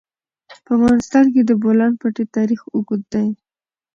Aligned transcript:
په 0.65 0.69
افغانستان 0.77 1.25
کې 1.33 1.41
د 1.45 1.47
د 1.49 1.51
بولان 1.61 1.91
پټي 2.01 2.25
تاریخ 2.37 2.61
اوږد 2.73 3.01
دی. 3.13 3.29